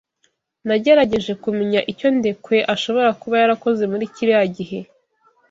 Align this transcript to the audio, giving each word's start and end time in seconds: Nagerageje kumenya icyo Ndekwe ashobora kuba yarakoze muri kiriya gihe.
Nagerageje 0.67 1.31
kumenya 1.43 1.79
icyo 1.91 2.07
Ndekwe 2.15 2.57
ashobora 2.73 3.09
kuba 3.21 3.35
yarakoze 3.41 3.83
muri 3.91 4.05
kiriya 4.13 4.43
gihe. 4.57 4.79